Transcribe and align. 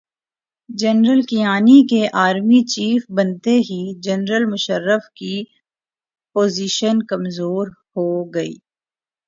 General 0.69 1.21
Kayani 1.21 1.79
کے 1.87 2.01
army 2.19 2.61
chief 2.65 3.03
بنتے 3.09 3.55
ہی 3.59 3.79
جنرل 3.99 4.45
مشرف 4.45 5.03
کی 5.13 5.35
پوزیشن 6.35 6.95
کمزورہوگئی۔ 7.03 8.53